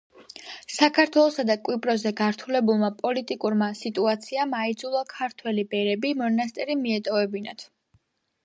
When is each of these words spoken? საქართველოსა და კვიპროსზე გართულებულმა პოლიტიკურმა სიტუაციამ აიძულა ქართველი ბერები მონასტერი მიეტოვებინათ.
საქართველოსა 0.75 1.43
და 1.49 1.55
კვიპროსზე 1.67 2.11
გართულებულმა 2.21 2.89
პოლიტიკურმა 3.01 3.67
სიტუაციამ 3.81 4.57
აიძულა 4.63 5.05
ქართველი 5.15 5.67
ბერები 5.75 6.15
მონასტერი 6.23 6.79
მიეტოვებინათ. 6.83 7.69